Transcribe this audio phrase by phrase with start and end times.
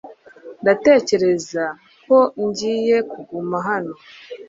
[0.61, 1.63] Ndatekereza
[2.05, 3.93] ko ngiye kuguma hano.